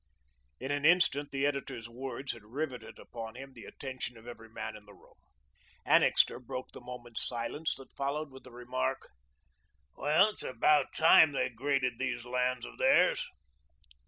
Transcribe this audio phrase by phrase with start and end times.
[0.59, 4.75] In an instant the editor's words had riveted upon him the attention of every man
[4.75, 5.13] in the room.
[5.85, 9.11] Annixter broke the moment's silence that followed with the remark:
[9.95, 13.23] "Well, it's about time they graded these lands of theirs."